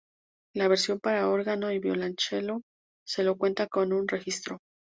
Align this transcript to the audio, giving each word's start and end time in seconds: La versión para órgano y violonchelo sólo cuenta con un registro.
La 0.55 0.67
versión 0.67 0.99
para 0.99 1.29
órgano 1.29 1.71
y 1.71 1.77
violonchelo 1.77 2.63
sólo 3.05 3.37
cuenta 3.37 3.67
con 3.67 3.93
un 3.93 4.07
registro. 4.07 4.57